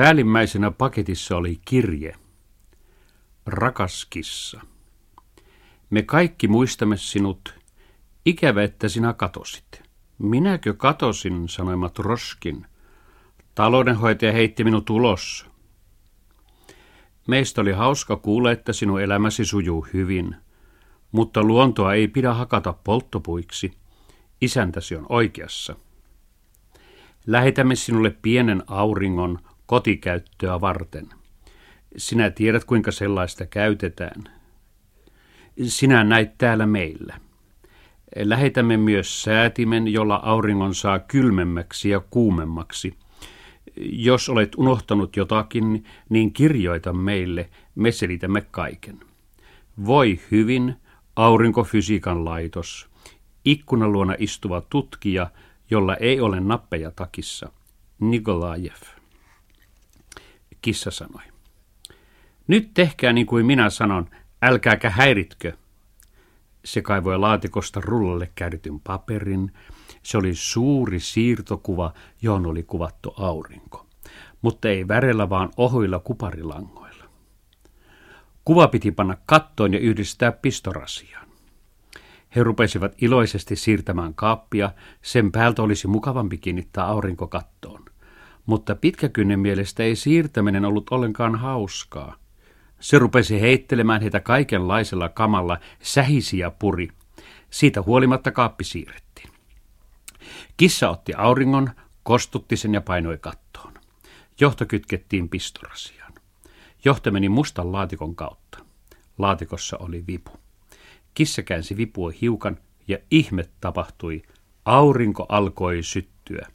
[0.00, 2.14] Päällimmäisenä paketissa oli kirje.
[3.46, 4.60] Rakas kissa.
[5.90, 7.54] Me kaikki muistamme sinut.
[8.26, 9.82] Ikävä, että sinä katosit.
[10.18, 12.66] Minäkö katosin, sanoi Matroskin.
[13.54, 15.46] Taloudenhoitaja heitti minut ulos.
[17.28, 20.36] Meistä oli hauska kuulla, että sinun elämäsi sujuu hyvin,
[21.12, 23.72] mutta luontoa ei pidä hakata polttopuiksi.
[24.40, 25.76] Isäntäsi on oikeassa.
[27.26, 31.06] Lähetämme sinulle pienen auringon kotikäyttöä varten.
[31.96, 34.24] Sinä tiedät, kuinka sellaista käytetään.
[35.62, 37.20] Sinä näit täällä meillä.
[38.16, 42.94] Lähetämme myös säätimen, jolla auringon saa kylmemmäksi ja kuumemmaksi.
[43.76, 49.00] Jos olet unohtanut jotakin, niin kirjoita meille, me selitämme kaiken.
[49.86, 50.76] Voi hyvin,
[51.16, 52.90] aurinkofysiikan laitos.
[53.44, 55.30] Ikkunan luona istuva tutkija,
[55.70, 57.52] jolla ei ole nappeja takissa.
[58.00, 58.82] Nikolajev.
[60.62, 61.22] Kissa sanoi.
[62.46, 64.10] Nyt tehkää niin kuin minä sanon,
[64.42, 65.52] älkääkä häiritkö.
[66.64, 69.52] Se kaivoi laatikosta rullalle käärityn paperin.
[70.02, 73.86] Se oli suuri siirtokuva, johon oli kuvattu aurinko.
[74.42, 76.89] Mutta ei värellä, vaan ohuilla kuparilangoilla.
[78.44, 81.28] Kuva piti panna kattoon ja yhdistää pistorasiaan.
[82.36, 84.70] He rupesivat iloisesti siirtämään kaappia,
[85.02, 87.84] sen päältä olisi mukavampi kiinnittää aurinko kattoon.
[88.46, 92.16] Mutta pitkäkynnen mielestä ei siirtäminen ollut ollenkaan hauskaa.
[92.80, 96.88] Se rupesi heittelemään heitä kaikenlaisella kamalla, sähisi ja puri.
[97.50, 99.30] Siitä huolimatta kaappi siirrettiin.
[100.56, 101.70] Kissa otti auringon,
[102.02, 103.74] kostutti sen ja painoi kattoon.
[104.40, 106.09] Johto kytkettiin pistorasiaan.
[106.84, 108.58] Johto meni mustan laatikon kautta.
[109.18, 110.30] Laatikossa oli vipu.
[111.14, 114.22] Kissa käänsi vipua hiukan ja ihme tapahtui.
[114.64, 116.46] Aurinko alkoi syttyä.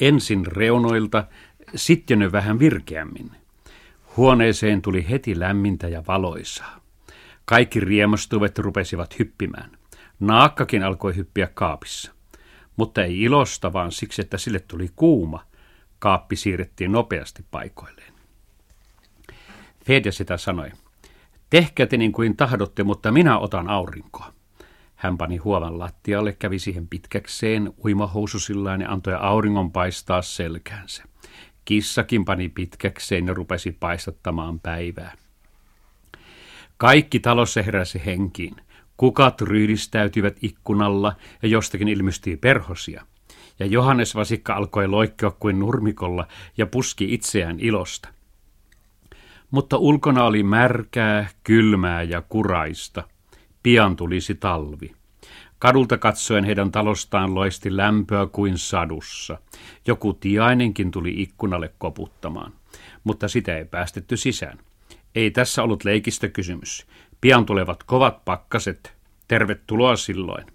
[0.00, 1.24] Ensin reunoilta,
[1.74, 3.30] sitten jo vähän virkeämmin.
[4.16, 6.80] Huoneeseen tuli heti lämmintä ja valoisaa.
[7.44, 9.70] Kaikki riemastuvat rupesivat hyppimään.
[10.20, 12.12] Naakkakin alkoi hyppiä kaapissa.
[12.76, 15.46] Mutta ei ilosta, vaan siksi, että sille tuli kuuma.
[15.98, 18.03] Kaappi siirrettiin nopeasti paikoilleen.
[19.84, 20.70] Fedja sitä sanoi.
[21.50, 24.32] Tehkää te niin kuin tahdotte, mutta minä otan aurinkoa.
[24.94, 31.04] Hän pani huovan lattialle, kävi siihen pitkäkseen uimahoususillaan ja antoi auringon paistaa selkäänsä.
[31.64, 35.12] Kissakin pani pitkäkseen ja rupesi paistattamaan päivää.
[36.76, 38.56] Kaikki talossa heräsi henkiin.
[38.96, 43.06] Kukat ryhdistäytyivät ikkunalla ja jostakin ilmestyi perhosia.
[43.58, 48.08] Ja Johannes Vasikka alkoi loikkea kuin nurmikolla ja puski itseään ilosta.
[49.54, 53.02] Mutta ulkona oli märkää, kylmää ja kuraista.
[53.62, 54.92] Pian tulisi talvi.
[55.58, 59.38] Kadulta katsoen heidän talostaan loisti lämpöä kuin sadussa.
[59.86, 62.52] Joku tiainenkin tuli ikkunalle koputtamaan,
[63.04, 64.58] mutta sitä ei päästetty sisään.
[65.14, 66.86] Ei tässä ollut leikistä kysymys.
[67.20, 68.94] Pian tulevat kovat pakkaset.
[69.28, 70.46] Tervetuloa silloin.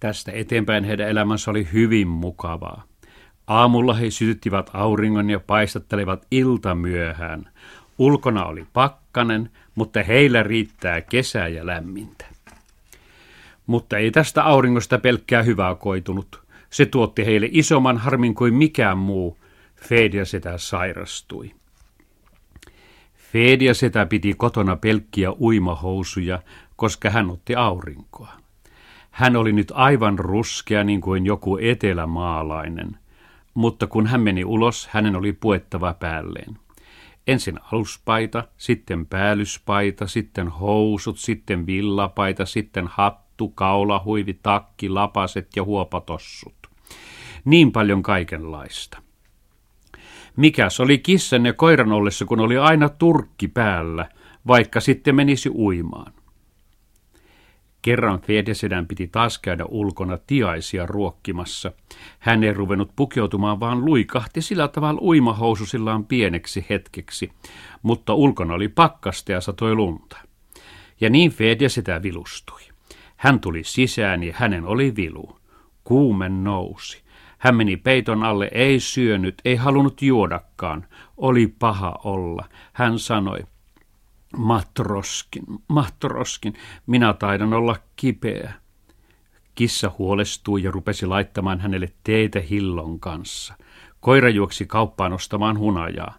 [0.00, 2.87] Tästä eteenpäin heidän elämänsä oli hyvin mukavaa.
[3.48, 7.50] Aamulla he sytyttivät auringon ja paistattelevat ilta myöhään.
[7.98, 12.24] Ulkona oli pakkanen, mutta heillä riittää kesää ja lämmintä.
[13.66, 16.42] Mutta ei tästä auringosta pelkkää hyvää koitunut.
[16.70, 19.38] Se tuotti heille isomman harmin kuin mikään muu.
[19.76, 21.54] Fedia sitä sairastui.
[23.32, 26.42] Fedia sitä piti kotona pelkkiä uimahousuja,
[26.76, 28.32] koska hän otti aurinkoa.
[29.10, 32.98] Hän oli nyt aivan ruskea niin kuin joku etelämaalainen,
[33.58, 36.58] mutta kun hän meni ulos, hänen oli puettava päälleen.
[37.26, 46.54] Ensin aluspaita, sitten päällyspaita, sitten housut, sitten villapaita, sitten hattu, kaulahuivi, takki, lapaset ja huopatossut.
[47.44, 49.02] Niin paljon kaikenlaista.
[50.36, 54.08] Mikäs oli kissan ja koiran ollessa, kun oli aina turkki päällä,
[54.46, 56.12] vaikka sitten menisi uimaan.
[57.88, 61.72] Kerran Fedesedän piti taas käydä ulkona tiaisia ruokkimassa.
[62.18, 67.32] Hän ei ruvennut pukeutumaan, vaan luikahti sillä tavalla uimahoususillaan pieneksi hetkeksi,
[67.82, 70.16] mutta ulkona oli pakkasta ja satoi lunta.
[71.00, 72.60] Ja niin Fedja sitä vilustui.
[73.16, 75.38] Hän tuli sisään ja hänen oli vilu.
[75.84, 77.02] Kuumen nousi.
[77.38, 80.86] Hän meni peiton alle, ei syönyt, ei halunnut juodakaan.
[81.16, 82.44] Oli paha olla.
[82.72, 83.40] Hän sanoi,
[84.36, 86.54] Matroskin, Matroskin,
[86.86, 88.52] minä taidan olla kipeä.
[89.54, 93.54] Kissa huolestui ja rupesi laittamaan hänelle teitä hillon kanssa.
[94.00, 96.18] Koira juoksi kauppaan ostamaan hunajaa.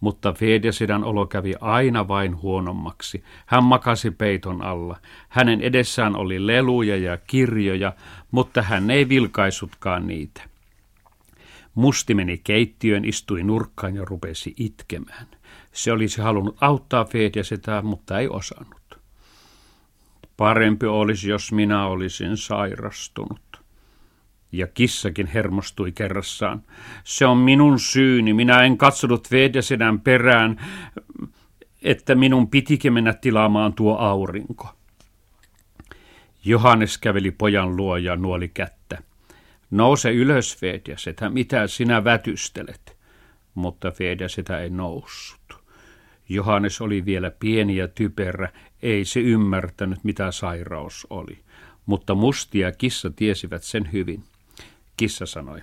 [0.00, 3.24] Mutta Fedjasedan olo kävi aina vain huonommaksi.
[3.46, 4.96] Hän makasi peiton alla.
[5.28, 7.92] Hänen edessään oli leluja ja kirjoja,
[8.30, 10.42] mutta hän ei vilkaisutkaan niitä.
[11.74, 15.26] Musti meni keittiön, istui nurkkaan ja rupesi itkemään.
[15.72, 18.98] Se olisi halunnut auttaa Fedjasedaa, mutta ei osannut.
[20.36, 23.40] Parempi olisi, jos minä olisin sairastunut.
[24.52, 26.62] Ja kissakin hermostui kerrassaan.
[27.04, 28.32] Se on minun syyni.
[28.34, 30.56] Minä en katsonut Vedjasedän perään,
[31.82, 34.68] että minun pitikin mennä tilaamaan tuo aurinko.
[36.44, 39.02] Johannes käveli pojan luo ja nuoli kättä.
[39.70, 42.96] Nouse ylös, Vedjasetä, mitä sinä vätystelet?
[43.54, 45.57] Mutta Vedjasetä ei noussut.
[46.28, 48.48] Johannes oli vielä pieni ja typerä,
[48.82, 51.38] ei se ymmärtänyt, mitä sairaus oli.
[51.86, 54.24] Mutta musti ja kissa tiesivät sen hyvin.
[54.96, 55.60] Kissa sanoi.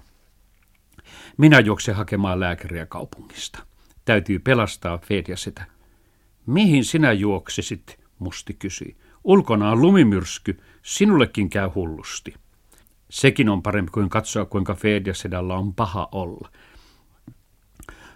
[1.38, 3.60] Minä juoksen hakemaan lääkäriä kaupungista.
[4.06, 5.66] Täytyy pelastaa Fedja sitä.
[6.46, 8.96] Mihin sinä juoksisit, musti kysyi.
[9.24, 12.34] Ulkona on lumimyrsky, sinullekin käy hullusti.
[13.10, 16.50] Sekin on parempi kuin katsoa, kuinka Fedjasedalla on paha olla.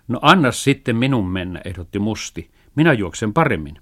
[0.10, 2.52] No anna sitten minun mennä, ehdotti Musti.
[2.76, 3.82] Minä juoksen paremmin.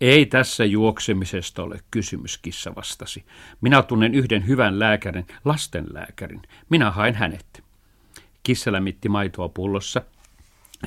[0.00, 3.24] Ei tässä juoksemisesta ole kysymys, kissa vastasi.
[3.60, 6.42] Minä tunnen yhden hyvän lääkärin, lastenlääkärin.
[6.68, 7.64] Minä haen hänet.
[8.42, 10.02] Kissa lämmitti maitoa pullossa,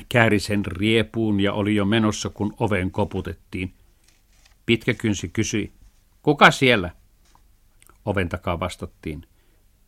[0.08, 3.74] kääri sen riepuun ja oli jo menossa, kun oven koputettiin.
[4.66, 5.72] Pitkä kynsi kysyi,
[6.22, 6.90] kuka siellä?
[8.04, 9.26] Oven takaa vastattiin,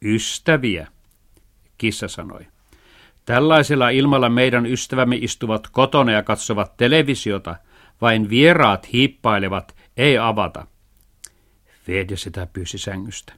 [0.03, 0.89] ystäviä,
[1.79, 2.47] kissa sanoi.
[3.29, 7.57] Tällaisella ilmalla meidän ystävämme istuvat kotona ja katsovat televisiota–
[8.01, 10.67] vain vieraat hiippailevat, ei avata.
[11.89, 13.33] Vedja sitä pyysi sängystä.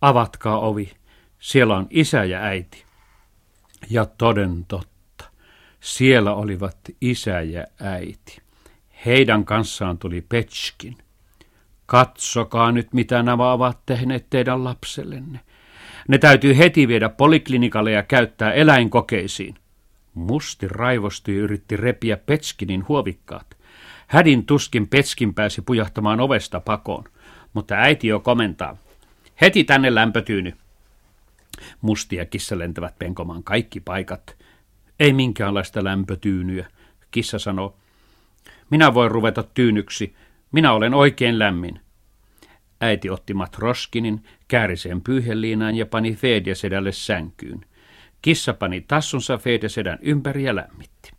[0.00, 0.92] Avatkaa ovi,
[1.38, 2.84] siellä on isä ja äiti.
[3.90, 5.24] Ja toden totta,
[5.80, 8.38] siellä olivat isä ja äiti.
[9.06, 10.98] Heidän kanssaan tuli Petskin.
[11.86, 15.40] Katsokaa nyt, mitä nämä ovat tehneet teidän lapsellenne.
[16.08, 19.54] Ne täytyy heti viedä poliklinikalle ja käyttää eläinkokeisiin.
[20.14, 23.56] Musti raivostui yritti repiä Petskinin huovikkaat.
[24.06, 27.04] Hädin tuskin Petskin pääsi pujahtamaan ovesta pakoon,
[27.52, 28.76] mutta äiti jo komentaa.
[29.40, 30.52] Heti tänne lämpötyyny.
[31.80, 34.36] Musti ja kissa lentävät penkomaan kaikki paikat.
[35.00, 36.66] Ei minkäänlaista lämpötyynyä,
[37.10, 37.76] kissa sanoo.
[38.70, 40.14] Minä voin ruveta tyynyksi,
[40.52, 41.80] minä olen oikein lämmin.
[42.80, 44.24] Äiti otti matroskinin,
[44.54, 44.74] kääri
[45.04, 47.60] pyyheliinaan ja pani Fedja sedälle sänkyyn.
[48.22, 51.12] Kissa pani tassunsa Fedja sedän ympäri ja lämmitti.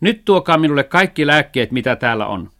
[0.00, 2.50] Nyt tuokaa minulle kaikki lääkkeet, mitä täällä on.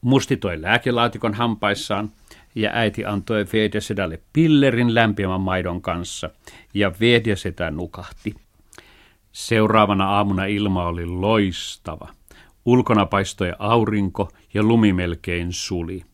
[0.00, 2.12] Musti toi lääkelaatikon hampaissaan
[2.54, 6.30] ja äiti antoi Vedjasedalle pillerin lämpimän maidon kanssa
[6.74, 8.34] ja Vedjaseda nukahti.
[9.32, 12.08] Seuraavana aamuna ilma oli loistava.
[12.64, 16.09] Ulkona paistoi aurinko ja lumi melkein suli.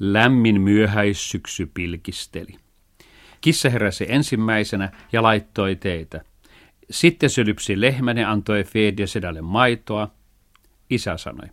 [0.00, 2.56] Lämmin myöhäissyksy pilkisteli.
[3.40, 6.24] Kissa heräsi ensimmäisenä ja laittoi teitä.
[6.90, 10.10] Sitten se lypsi lehmän ja antoi Fedja sedälle maitoa.
[10.90, 11.48] Isä sanoi.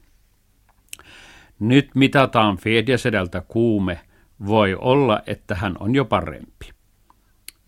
[1.59, 3.99] Nyt mitataan Fedja sedältä kuume.
[4.45, 6.69] Voi olla, että hän on jo parempi.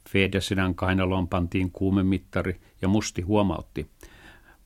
[0.09, 3.89] Fedja sedän kainaloon pantiin kuumemittari ja musti huomautti.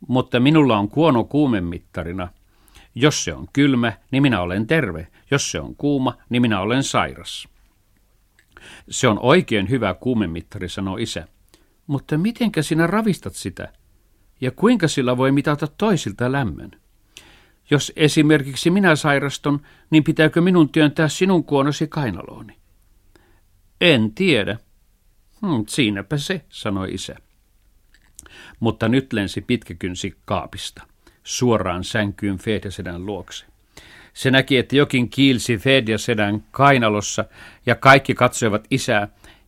[0.07, 2.27] Mutta minulla on kuono kuumemittarina.
[2.95, 5.07] Jos se on kylmä, niin minä olen terve.
[5.31, 7.47] Jos se on kuuma, niin minä olen sairas.
[8.89, 11.27] Se on oikein hyvä kuumemittari, sanoi isä.
[11.87, 13.73] Mutta mitenkä sinä ravistat sitä?
[14.41, 16.71] Ja kuinka sillä voi mitata toisilta lämmön?
[17.69, 22.57] Jos esimerkiksi minä sairastun, niin pitääkö minun työntää sinun kuonosi kainalooni?
[23.81, 24.57] En tiedä.
[25.41, 27.15] Hmm, siinäpä se, sanoi isä.
[28.59, 30.87] Mutta nyt lensi pitkäkynsi kaapista,
[31.23, 33.45] suoraan sänkyyn Fedjasedän luokse.
[34.13, 37.25] Se näki, että jokin kiilsi Fedjasedän kainalossa,
[37.65, 39.07] ja kaikki katsoivat isää,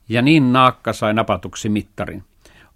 [0.10, 2.24] ja niin naakka sai napatuksi mittarin.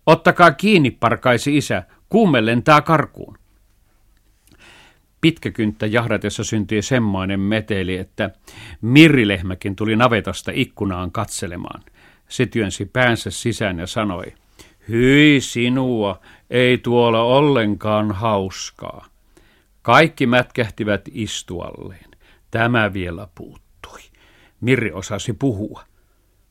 [0.06, 3.38] Ottakaa kiinni, parkaisi isä, kuume lentää karkuun.
[5.22, 8.30] Pitkäkynttä jahdatessa syntyi semmoinen meteli, että
[8.82, 11.84] Mirrilehmäkin tuli navetasta ikkunaan katselemaan.
[12.30, 14.34] Se työnsi päänsä sisään ja sanoi,
[14.90, 19.06] hyi sinua, ei tuolla ollenkaan hauskaa.
[19.82, 22.10] Kaikki mätkähtivät istualleen.
[22.52, 24.00] Tämä vielä puuttui.
[24.62, 25.84] Mirri osasi puhua.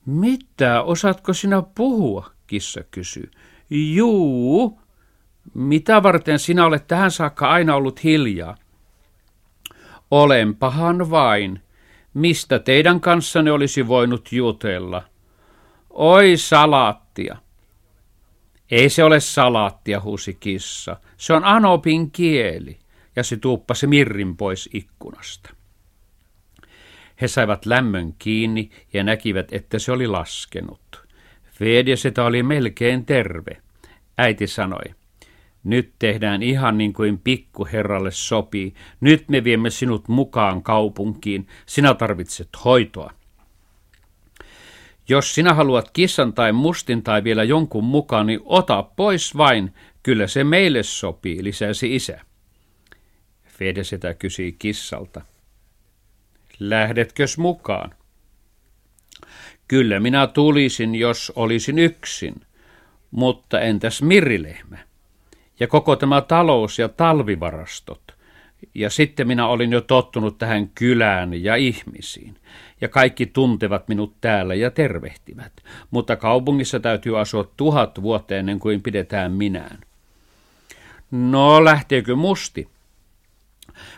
[0.06, 2.30] Mitä, osaatko sinä puhua?
[2.46, 3.30] Kissa kysyi.
[3.70, 4.80] Juu,
[5.54, 8.56] mitä varten sinä olet tähän saakka aina ollut hiljaa?
[10.10, 11.62] Olenpahan vain.
[12.14, 15.02] Mistä teidän kanssanne olisi voinut jutella?
[15.90, 17.36] Oi salaattia.
[18.70, 20.96] Ei se ole salaattia, huusi kissa.
[21.16, 22.78] Se on Anopin kieli.
[23.16, 25.50] Ja se tuuppasi Mirrin pois ikkunasta.
[27.20, 31.06] He saivat lämmön kiinni ja näkivät, että se oli laskenut.
[31.60, 33.62] Vedjeseta oli melkein terve.
[34.18, 34.94] Äiti sanoi,
[35.64, 38.74] nyt tehdään ihan niin kuin pikkuherralle sopii.
[39.00, 41.46] Nyt me viemme sinut mukaan kaupunkiin.
[41.66, 43.12] Sinä tarvitset hoitoa.
[45.08, 49.74] Jos sinä haluat kissan tai mustin tai vielä jonkun mukaan, niin ota pois vain.
[50.02, 52.20] Kyllä se meille sopii, lisäsi isä.
[53.58, 55.20] Fedesetä kysyi kissalta.
[56.60, 57.94] Lähdetkös mukaan?
[59.68, 62.34] Kyllä minä tulisin, jos olisin yksin,
[63.10, 64.78] mutta entäs Mirilehmä?
[65.60, 68.02] Ja koko tämä talous ja talvivarastot.
[68.74, 72.36] Ja sitten minä olin jo tottunut tähän kylään ja ihmisiin.
[72.80, 75.52] Ja kaikki tuntevat minut täällä ja tervehtivät.
[75.90, 79.78] Mutta kaupungissa täytyy asua tuhat vuotta ennen kuin pidetään minään.
[81.10, 82.68] No, lähteekö musti?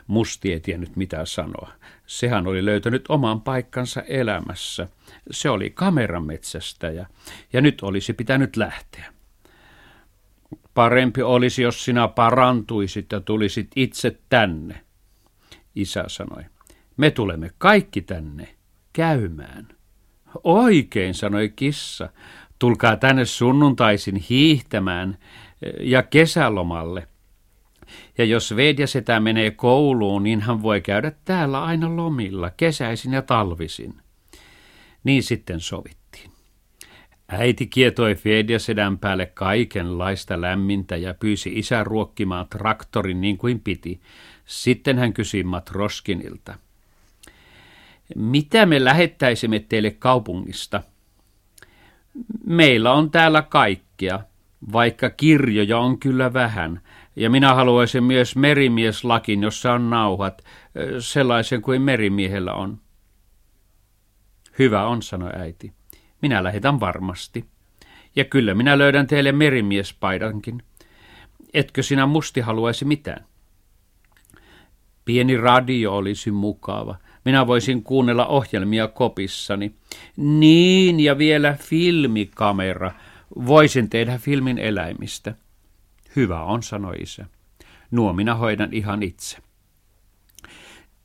[0.07, 1.73] Musti ei tiennyt mitä sanoa.
[2.07, 4.89] Sehän oli löytänyt oman paikkansa elämässä.
[5.31, 7.07] Se oli kamerametsästäjä
[7.53, 9.13] ja nyt olisi pitänyt lähteä.
[10.75, 14.81] Parempi olisi, jos sinä parantuisit ja tulisit itse tänne,
[15.75, 16.43] isä sanoi.
[16.97, 18.49] Me tulemme kaikki tänne
[18.93, 19.69] käymään.
[20.45, 22.09] Oikein, sanoi kissa.
[22.59, 25.19] Tulkaa tänne sunnuntaisin hiihtämään
[25.81, 27.09] ja kesälomalle.
[28.19, 33.95] Ja jos Vedjasetä menee kouluun, niin hän voi käydä täällä aina lomilla, kesäisin ja talvisin.
[35.05, 36.31] Niin sitten sovittiin.
[37.29, 44.01] Äiti kietoi Vedjasedän päälle kaikenlaista lämmintä ja pyysi isän ruokkimaan traktorin niin kuin piti.
[44.45, 46.55] Sitten hän kysyi Matroskinilta.
[48.17, 50.83] Mitä me lähettäisimme teille kaupungista?
[52.47, 54.21] Meillä on täällä kaikkea,
[54.73, 56.81] vaikka kirjoja on kyllä vähän–
[57.17, 60.45] ja minä haluaisin myös merimieslakin, jossa on nauhat,
[60.99, 62.81] sellaisen kuin merimiehellä on.
[64.59, 65.73] Hyvä on, sanoi äiti.
[66.23, 67.45] Minä lähetän varmasti.
[68.17, 70.63] Ja kyllä minä löydän teille merimiespaidankin.
[71.55, 73.25] Etkö sinä musti haluaisi mitään?
[75.05, 76.99] Pieni radio olisi mukava.
[77.25, 79.75] Minä voisin kuunnella ohjelmia kopissani.
[80.17, 82.93] Niin, ja vielä filmikamera.
[83.47, 85.35] Voisin tehdä filmin eläimistä.
[86.17, 87.27] Hyvä on, sanoi isä.
[87.91, 89.39] Nuo minä hoidan ihan itse.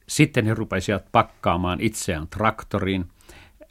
[0.08, 3.06] Sitten he rupesivat pakkaamaan itseään traktoriin.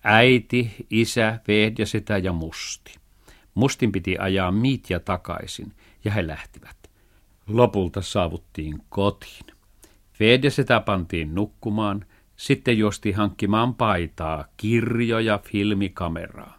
[0.04, 1.38] Äiti, isä,
[1.78, 2.94] ja sitä ja Musti.
[3.54, 5.72] Mustin piti ajaa Miitja takaisin,
[6.04, 6.76] ja he lähtivät.
[7.46, 9.46] Lopulta saavuttiin kotiin.
[10.20, 12.04] ja sitä pantiin nukkumaan,
[12.36, 16.58] sitten juosti hankkimaan paitaa, kirjoja, filmikameraa.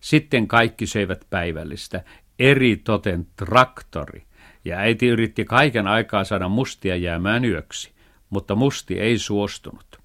[0.00, 2.04] Sitten kaikki söivät päivällistä,
[2.38, 4.22] eri toten traktori,
[4.64, 7.92] ja äiti yritti kaiken aikaa saada mustia jäämään yöksi,
[8.30, 10.00] mutta musti ei suostunut.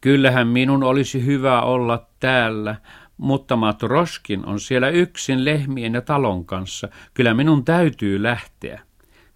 [0.00, 2.76] Kyllähän minun olisi hyvä olla täällä,
[3.16, 6.88] mutta Matroskin on siellä yksin lehmien ja talon kanssa.
[7.14, 8.82] Kyllä minun täytyy lähteä.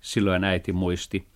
[0.00, 1.26] Silloin äiti muisti.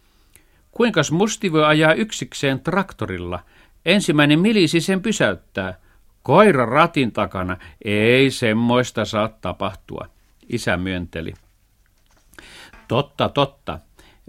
[0.73, 3.41] Kuinkas musti voi ajaa yksikseen traktorilla?
[3.85, 5.75] Ensimmäinen milisi sen pysäyttää.
[6.23, 7.57] Koira ratin takana.
[7.85, 10.09] Ei semmoista saa tapahtua.
[10.49, 11.35] Isä myönteli.
[12.89, 13.79] Totta, totta.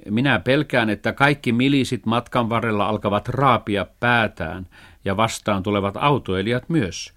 [0.10, 4.68] Minä pelkään, että kaikki milisit matkan varrella alkavat raapia päätään
[5.06, 7.14] ja vastaan tulevat autoilijat myös.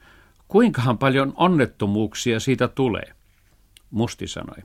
[0.48, 3.12] Kuinkahan paljon onnettomuuksia siitä tulee?
[3.90, 4.56] Musti sanoi.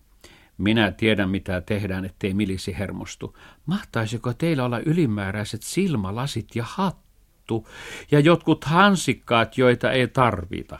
[0.60, 3.38] Minä tiedän, mitä tehdään, ettei milisi hermostu.
[3.66, 7.10] Mahtaisiko teillä olla ylimääräiset silmälasit ja hattu?
[8.12, 10.80] ja jotkut hansikkaat, joita ei tarvita.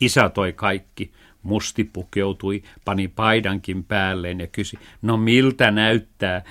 [0.00, 6.42] Isä toi kaikki, musti pukeutui, pani paidankin päälleen ja kysyi, no miltä näyttää?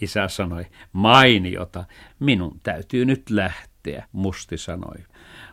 [0.00, 1.84] Isä sanoi, mainiota,
[2.20, 4.96] minun täytyy nyt lähteä, musti sanoi.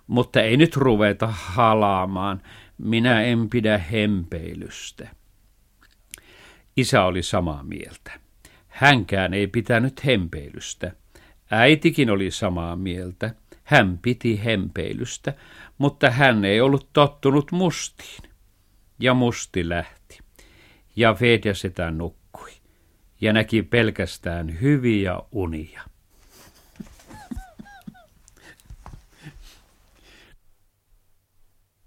[0.08, 2.42] Mutta ei nyt ruveta halaamaan,
[2.78, 5.21] minä en pidä hempeilystä.
[6.78, 8.12] Isä oli samaa mieltä.
[8.68, 10.92] Hänkään ei pitänyt hempeilystä.
[11.52, 13.36] Äitikin oli samaa mieltä.
[13.64, 15.34] Hän piti hempeilystä,
[15.78, 18.24] mutta hän ei ollut tottunut mustiin.
[19.00, 20.20] Ja musti lähti.
[20.96, 22.52] Ja Vedja sitä nukkui
[23.22, 25.82] ja näki pelkästään hyviä unia.